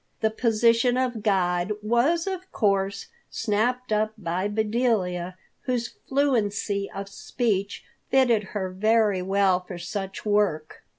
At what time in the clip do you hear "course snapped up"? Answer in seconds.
2.51-4.13